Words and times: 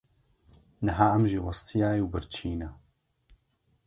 Niha 0.85 1.07
em 1.17 1.23
jî 1.31 1.39
westiyayî 1.45 2.01
û 2.05 2.07
birçî 2.13 2.51
ne. 2.59 2.69